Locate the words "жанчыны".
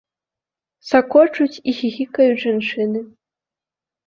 2.47-2.99